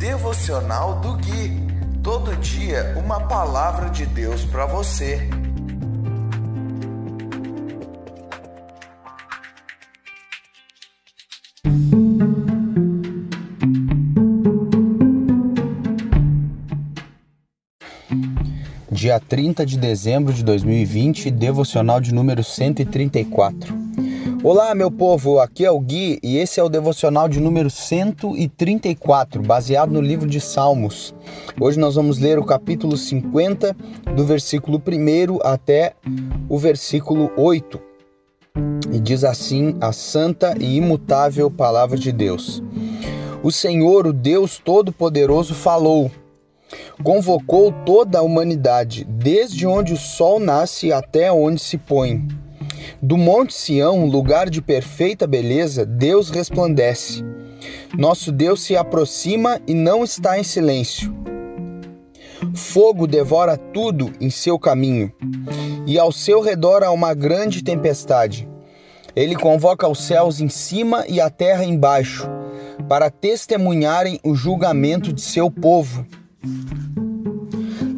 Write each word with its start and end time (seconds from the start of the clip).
Devocional 0.00 0.98
do 1.00 1.12
Gui. 1.18 1.60
Todo 2.02 2.34
dia 2.36 2.94
uma 2.96 3.20
palavra 3.20 3.90
de 3.90 4.06
Deus 4.06 4.46
para 4.46 4.64
você. 4.64 5.28
Dia 18.90 19.20
30 19.20 19.66
de 19.66 19.76
dezembro 19.76 20.32
de 20.32 20.42
2020, 20.42 21.30
devocional 21.30 22.00
de 22.00 22.14
número 22.14 22.42
134. 22.42 23.79
Olá, 24.42 24.74
meu 24.74 24.90
povo, 24.90 25.38
aqui 25.38 25.64
é 25.64 25.70
o 25.70 25.80
Gui 25.80 26.18
e 26.22 26.36
esse 26.36 26.60
é 26.60 26.62
o 26.62 26.68
devocional 26.68 27.28
de 27.28 27.40
número 27.40 27.70
134, 27.70 29.42
baseado 29.42 29.92
no 29.92 30.00
livro 30.00 30.28
de 30.28 30.40
Salmos. 30.40 31.14
Hoje 31.58 31.78
nós 31.78 31.94
vamos 31.94 32.18
ler 32.18 32.38
o 32.38 32.44
capítulo 32.44 32.96
50, 32.96 33.74
do 34.14 34.24
versículo 34.24 34.78
1 34.78 35.38
até 35.42 35.94
o 36.48 36.58
versículo 36.58 37.30
8. 37.36 37.80
E 38.92 39.00
diz 39.00 39.24
assim 39.24 39.76
a 39.80 39.92
santa 39.92 40.54
e 40.58 40.76
imutável 40.76 41.50
palavra 41.50 41.96
de 41.96 42.12
Deus: 42.12 42.62
O 43.42 43.50
Senhor, 43.50 44.06
o 44.06 44.12
Deus 44.12 44.58
Todo-Poderoso, 44.58 45.54
falou. 45.54 46.10
Convocou 47.02 47.72
toda 47.84 48.18
a 48.18 48.22
humanidade, 48.22 49.04
desde 49.04 49.66
onde 49.66 49.94
o 49.94 49.96
sol 49.96 50.38
nasce 50.38 50.92
até 50.92 51.32
onde 51.32 51.60
se 51.60 51.78
põe 51.78 52.39
do 53.02 53.16
Monte 53.16 53.54
Sião, 53.54 54.06
lugar 54.06 54.48
de 54.50 54.60
perfeita 54.62 55.26
beleza, 55.26 55.84
Deus 55.84 56.30
resplandece. 56.30 57.24
Nosso 57.96 58.32
Deus 58.32 58.62
se 58.62 58.76
aproxima 58.76 59.60
e 59.66 59.74
não 59.74 60.04
está 60.04 60.38
em 60.38 60.44
silêncio. 60.44 61.14
Fogo 62.54 63.06
devora 63.06 63.56
tudo 63.56 64.12
em 64.20 64.30
seu 64.30 64.58
caminho, 64.58 65.12
e 65.86 65.98
ao 65.98 66.10
seu 66.10 66.40
redor 66.40 66.82
há 66.82 66.90
uma 66.90 67.14
grande 67.14 67.62
tempestade. 67.62 68.48
Ele 69.14 69.34
convoca 69.34 69.88
os 69.88 70.02
céus 70.02 70.40
em 70.40 70.48
cima 70.48 71.04
e 71.08 71.20
a 71.20 71.28
terra 71.28 71.64
embaixo, 71.64 72.28
para 72.88 73.10
testemunharem 73.10 74.18
o 74.24 74.34
julgamento 74.34 75.12
de 75.12 75.20
seu 75.20 75.50
povo. 75.50 76.06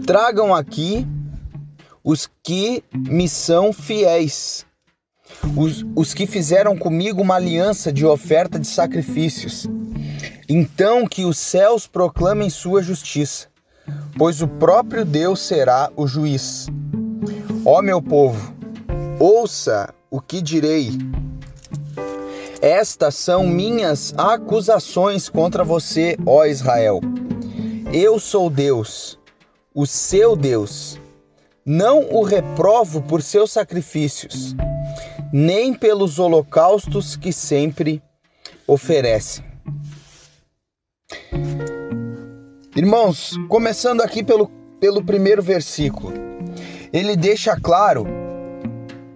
Tragam 0.07 0.55
aqui 0.55 1.07
os 2.03 2.29
que 2.43 2.83
me 2.95 3.29
são 3.29 3.73
fiéis 3.73 4.67
os, 5.57 5.85
os 5.95 6.15
que 6.15 6.27
fizeram 6.27 6.77
comigo 6.77 7.21
uma 7.21 7.37
aliança 7.37 7.93
de 7.93 8.07
oferta 8.07 8.59
de 8.59 8.67
sacrifícios. 8.67 9.69
Então 10.49 11.07
que 11.07 11.25
os 11.25 11.39
céus 11.39 11.87
proclamem 11.87 12.51
sua 12.51 12.83
justiça, 12.83 13.49
pois 14.17 14.43
o 14.43 14.49
próprio 14.49 15.05
Deus 15.05 15.41
será 15.41 15.91
o 15.97 16.07
juiz. 16.07 16.69
Ó 17.65 17.81
meu 17.83 18.03
povo, 18.03 18.55
ouça 19.19 19.93
o 20.11 20.21
que 20.21 20.41
direi. 20.43 20.91
Estas 22.61 23.17
são 23.17 23.47
minhas 23.47 24.15
acusações 24.17 25.29
contra 25.29 25.65
você, 25.65 26.17
ó 26.25 26.45
Israel. 26.45 27.01
Eu 27.93 28.21
sou 28.21 28.49
Deus, 28.49 29.19
o 29.75 29.87
seu 29.87 30.37
Deus. 30.37 30.99
Não 31.65 32.09
o 32.11 32.23
reprovo 32.23 33.03
por 33.03 33.23
seus 33.23 33.53
sacrifícios 33.53 34.57
nem 35.33 35.73
pelos 35.73 36.19
holocaustos 36.19 37.17
que 37.17 37.33
sempre 37.33 38.03
oferecem. 38.67 39.43
Irmãos, 42.77 43.37
começando 43.49 44.03
aqui 44.03 44.23
pelo, 44.23 44.49
pelo 44.79 45.05
primeiro 45.05 45.43
versículo, 45.43 46.13
ele 46.93 47.17
deixa 47.17 47.59
claro: 47.59 48.07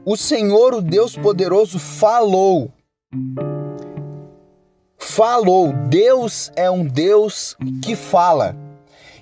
o 0.04 0.16
Senhor, 0.16 0.74
o 0.74 0.80
Deus 0.80 1.16
poderoso, 1.16 1.78
falou. 1.78 2.72
Falou, 4.98 5.72
Deus 5.88 6.50
é 6.56 6.70
um 6.70 6.84
Deus 6.84 7.56
que 7.82 7.94
fala. 7.94 8.56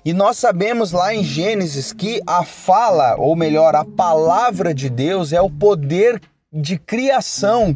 E 0.03 0.13
nós 0.13 0.37
sabemos 0.37 0.91
lá 0.91 1.15
em 1.15 1.23
Gênesis 1.23 1.91
que 1.91 2.21
a 2.27 2.43
fala, 2.43 3.15
ou 3.17 3.35
melhor, 3.35 3.75
a 3.75 3.83
palavra 3.83 4.73
de 4.73 4.89
Deus 4.89 5.33
é 5.33 5.41
o 5.41 5.49
poder 5.49 6.21
de 6.55 6.79
criação 6.79 7.75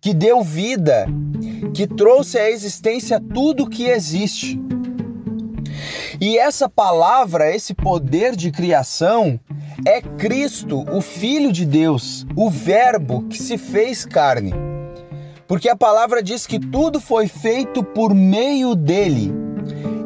que 0.00 0.14
deu 0.14 0.42
vida, 0.42 1.06
que 1.74 1.88
trouxe 1.88 2.38
à 2.38 2.48
existência 2.48 3.20
tudo 3.20 3.68
que 3.68 3.86
existe. 3.86 4.60
E 6.20 6.38
essa 6.38 6.68
palavra, 6.68 7.52
esse 7.52 7.74
poder 7.74 8.36
de 8.36 8.52
criação, 8.52 9.40
é 9.84 10.00
Cristo, 10.00 10.84
o 10.92 11.00
Filho 11.00 11.50
de 11.50 11.66
Deus, 11.66 12.24
o 12.36 12.48
Verbo 12.48 13.24
que 13.28 13.42
se 13.42 13.58
fez 13.58 14.04
carne. 14.04 14.52
Porque 15.48 15.68
a 15.68 15.76
palavra 15.76 16.22
diz 16.22 16.46
que 16.46 16.60
tudo 16.60 17.00
foi 17.00 17.26
feito 17.26 17.82
por 17.82 18.14
meio 18.14 18.76
dele, 18.76 19.32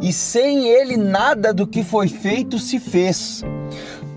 e 0.01 0.11
sem 0.11 0.67
ele 0.69 0.97
nada 0.97 1.53
do 1.53 1.67
que 1.67 1.83
foi 1.83 2.09
feito 2.09 2.59
se 2.59 2.79
fez. 2.79 3.45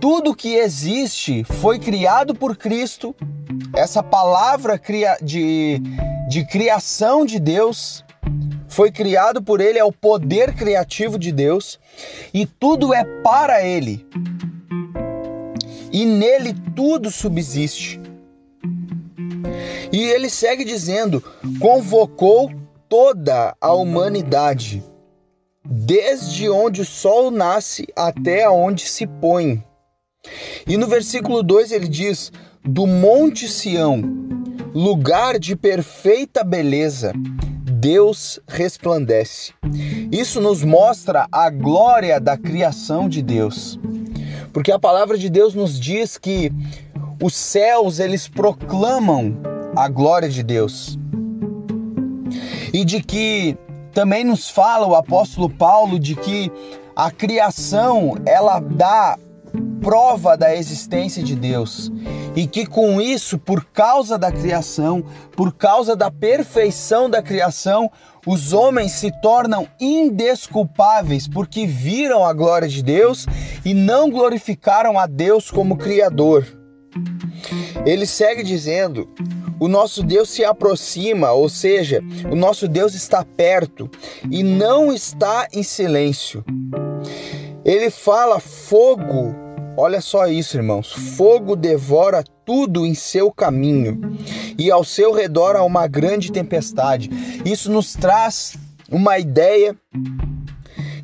Tudo 0.01 0.35
que 0.35 0.55
existe 0.55 1.43
foi 1.43 1.77
criado 1.77 2.33
por 2.33 2.57
Cristo 2.57 3.15
essa 3.75 4.01
palavra 4.01 4.81
de, 5.21 5.79
de 6.27 6.45
criação 6.45 7.23
de 7.23 7.39
Deus 7.39 8.03
foi 8.67 8.91
criado 8.91 9.43
por 9.43 9.61
Ele, 9.61 9.77
é 9.77 9.83
o 9.83 9.91
poder 9.91 10.55
criativo 10.55 11.19
de 11.19 11.31
Deus 11.31 11.79
e 12.33 12.45
tudo 12.45 12.93
é 12.93 13.03
para 13.21 13.63
Ele. 13.63 14.05
E 15.91 16.05
nele 16.05 16.55
tudo 16.75 17.11
subsiste. 17.11 18.01
E 19.91 20.01
ele 20.03 20.29
segue 20.29 20.63
dizendo: 20.63 21.21
convocou 21.59 22.49
toda 22.87 23.55
a 23.59 23.73
humanidade, 23.73 24.81
desde 25.63 26.49
onde 26.49 26.81
o 26.81 26.85
sol 26.85 27.29
nasce 27.29 27.85
até 27.95 28.49
onde 28.49 28.87
se 28.87 29.05
põe. 29.05 29.61
E 30.67 30.77
no 30.77 30.87
versículo 30.87 31.41
2 31.43 31.71
ele 31.71 31.87
diz: 31.87 32.31
do 32.63 32.85
Monte 32.85 33.47
Sião, 33.47 34.01
lugar 34.73 35.39
de 35.39 35.55
perfeita 35.55 36.43
beleza, 36.43 37.13
Deus 37.63 38.39
resplandece. 38.47 39.53
Isso 40.11 40.39
nos 40.39 40.63
mostra 40.63 41.27
a 41.31 41.49
glória 41.49 42.19
da 42.19 42.37
criação 42.37 43.09
de 43.09 43.21
Deus. 43.21 43.79
Porque 44.53 44.71
a 44.71 44.79
palavra 44.79 45.17
de 45.17 45.29
Deus 45.29 45.55
nos 45.55 45.79
diz 45.79 46.17
que 46.17 46.51
os 47.21 47.33
céus 47.35 47.99
eles 47.99 48.27
proclamam 48.27 49.35
a 49.75 49.87
glória 49.87 50.29
de 50.29 50.43
Deus. 50.43 50.99
E 52.73 52.85
de 52.85 53.01
que 53.01 53.57
também 53.93 54.23
nos 54.23 54.49
fala 54.49 54.87
o 54.87 54.95
apóstolo 54.95 55.49
Paulo 55.49 55.99
de 55.99 56.15
que 56.15 56.51
a 56.95 57.09
criação 57.11 58.15
ela 58.25 58.59
dá 58.59 59.17
prova 59.81 60.37
da 60.37 60.55
existência 60.55 61.23
de 61.23 61.35
Deus 61.35 61.91
e 62.35 62.47
que 62.47 62.65
com 62.65 63.01
isso, 63.01 63.37
por 63.37 63.65
causa 63.65 64.17
da 64.17 64.31
criação, 64.31 65.03
por 65.35 65.53
causa 65.53 65.95
da 65.95 66.09
perfeição 66.09 67.09
da 67.09 67.21
criação, 67.21 67.91
os 68.25 68.53
homens 68.53 68.93
se 68.93 69.11
tornam 69.21 69.67
indesculpáveis 69.79 71.27
porque 71.27 71.65
viram 71.65 72.23
a 72.23 72.31
glória 72.31 72.67
de 72.67 72.83
Deus 72.83 73.25
e 73.65 73.73
não 73.73 74.09
glorificaram 74.09 74.97
a 74.97 75.07
Deus 75.07 75.49
como 75.49 75.75
Criador. 75.75 76.45
Ele 77.85 78.05
segue 78.05 78.43
dizendo: 78.43 79.09
o 79.59 79.67
nosso 79.67 80.03
Deus 80.03 80.29
se 80.29 80.43
aproxima, 80.45 81.31
ou 81.31 81.49
seja, 81.49 82.01
o 82.31 82.35
nosso 82.35 82.67
Deus 82.67 82.93
está 82.93 83.25
perto 83.25 83.89
e 84.29 84.43
não 84.43 84.93
está 84.93 85.47
em 85.51 85.63
silêncio. 85.63 86.45
Ele 87.63 87.89
fala 87.89 88.39
fogo 88.39 89.40
Olha 89.77 90.01
só 90.01 90.27
isso, 90.27 90.57
irmãos. 90.57 90.91
Fogo 90.91 91.55
devora 91.55 92.23
tudo 92.45 92.85
em 92.85 92.93
seu 92.93 93.31
caminho, 93.31 94.17
e 94.57 94.69
ao 94.69 94.83
seu 94.83 95.13
redor 95.13 95.55
há 95.55 95.63
uma 95.63 95.87
grande 95.87 96.31
tempestade. 96.31 97.09
Isso 97.45 97.71
nos 97.71 97.93
traz 97.93 98.57
uma 98.91 99.17
ideia 99.17 99.75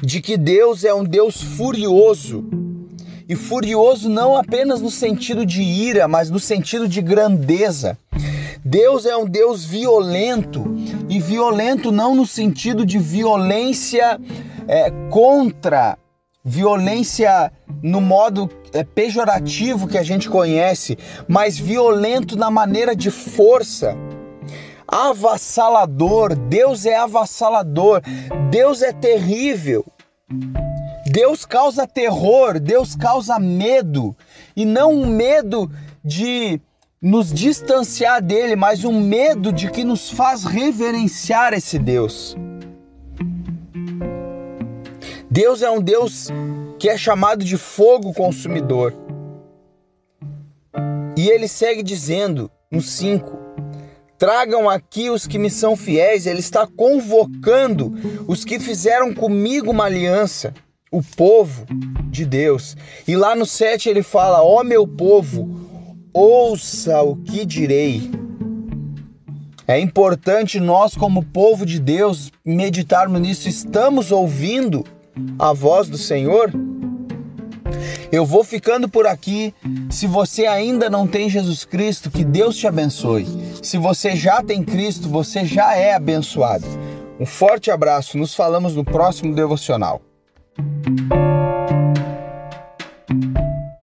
de 0.01 0.21
que 0.21 0.37
Deus 0.37 0.83
é 0.83 0.93
um 0.93 1.03
Deus 1.03 1.41
furioso. 1.41 2.45
E 3.29 3.35
furioso 3.35 4.09
não 4.09 4.37
apenas 4.37 4.81
no 4.81 4.91
sentido 4.91 5.45
de 5.45 5.61
ira, 5.61 6.07
mas 6.07 6.29
no 6.29 6.39
sentido 6.39 6.87
de 6.87 7.01
grandeza. 7.01 7.97
Deus 8.63 9.05
é 9.05 9.15
um 9.15 9.25
Deus 9.25 9.63
violento, 9.63 10.65
e 11.09 11.19
violento 11.19 11.91
não 11.91 12.15
no 12.15 12.25
sentido 12.25 12.85
de 12.85 12.99
violência 12.99 14.19
é, 14.67 14.91
contra 15.09 15.97
violência 16.47 17.51
no 17.83 17.99
modo 17.99 18.49
é, 18.71 18.81
pejorativo 18.81 19.85
que 19.85 19.97
a 19.97 20.03
gente 20.03 20.29
conhece, 20.29 20.97
mas 21.27 21.57
violento 21.59 22.37
na 22.37 22.49
maneira 22.49 22.95
de 22.95 23.11
força. 23.11 23.97
avassalador. 24.87 26.33
Deus 26.33 26.85
é 26.85 26.95
avassalador. 26.95 28.01
Deus 28.49 28.81
é 28.81 28.93
terrível. 28.93 29.85
Deus 31.05 31.45
causa 31.45 31.85
terror, 31.85 32.59
Deus 32.59 32.95
causa 32.95 33.39
medo, 33.39 34.15
e 34.55 34.65
não 34.65 34.91
um 34.91 35.05
medo 35.05 35.71
de 36.03 36.59
nos 37.01 37.33
distanciar 37.33 38.21
dele, 38.21 38.55
mas 38.55 38.83
um 38.83 38.99
medo 38.99 39.53
de 39.53 39.71
que 39.71 39.85
nos 39.85 40.09
faz 40.09 40.43
reverenciar 40.43 41.53
esse 41.53 41.79
Deus. 41.79 42.35
Deus 45.37 45.61
é 45.61 45.69
um 45.69 45.79
Deus 45.79 46.29
que 46.79 46.89
é 46.89 46.97
chamado 46.97 47.45
de 47.45 47.57
fogo 47.57 48.11
consumidor. 48.11 48.91
E 51.15 51.29
ele 51.29 51.47
segue 51.47 51.83
dizendo 51.83 52.49
no 52.71 52.81
5: 52.81 53.37
Tragam 54.17 54.67
aqui 54.67 55.11
os 55.11 55.27
que 55.27 55.37
me 55.37 55.51
são 55.51 55.77
fiéis. 55.77 56.25
Ele 56.25 56.39
está 56.39 56.65
convocando 56.65 57.93
os 58.27 58.43
que 58.43 58.59
fizeram 58.59 59.13
comigo 59.13 59.69
uma 59.69 59.83
aliança, 59.83 60.55
o 60.91 61.03
povo 61.03 61.67
de 62.09 62.25
Deus. 62.25 62.75
E 63.07 63.15
lá 63.15 63.35
no 63.35 63.45
7 63.45 63.89
ele 63.89 64.01
fala: 64.01 64.41
Ó 64.41 64.61
oh, 64.61 64.63
meu 64.63 64.87
povo, 64.87 65.47
ouça 66.11 66.99
o 67.03 67.15
que 67.15 67.45
direi. 67.45 68.09
É 69.67 69.79
importante 69.79 70.59
nós, 70.59 70.95
como 70.95 71.23
povo 71.23 71.63
de 71.63 71.79
Deus, 71.79 72.31
meditarmos 72.43 73.21
nisso. 73.21 73.47
Estamos 73.47 74.11
ouvindo 74.11 74.83
a 75.39 75.53
voz 75.53 75.87
do 75.87 75.97
Senhor? 75.97 76.51
Eu 78.11 78.25
vou 78.25 78.43
ficando 78.43 78.87
por 78.87 79.05
aqui. 79.05 79.53
Se 79.89 80.07
você 80.07 80.45
ainda 80.45 80.89
não 80.89 81.05
tem 81.05 81.29
Jesus 81.29 81.65
Cristo, 81.65 82.09
que 82.09 82.23
Deus 82.23 82.55
te 82.55 82.67
abençoe. 82.67 83.27
Se 83.61 83.77
você 83.77 84.15
já 84.15 84.41
tem 84.41 84.63
Cristo, 84.63 85.09
você 85.09 85.45
já 85.45 85.75
é 85.75 85.93
abençoado. 85.93 86.65
Um 87.19 87.25
forte 87.25 87.69
abraço. 87.69 88.17
Nos 88.17 88.33
falamos 88.33 88.75
no 88.75 88.85
próximo 88.85 89.33
devocional. 89.35 90.01